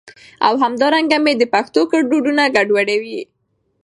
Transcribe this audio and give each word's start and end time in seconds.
او 0.47 0.53
همدا 0.63 0.87
رنګه 0.95 1.17
مي 1.23 1.33
د 1.37 1.43
پښتو 1.53 1.81
ګړدودونه 1.91 2.43
ګډوډي 2.55 3.19